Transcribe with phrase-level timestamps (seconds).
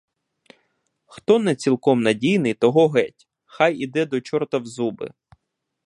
[1.05, 5.13] Хто не цілком надійний, того геть, хай іде до чорта в зуби.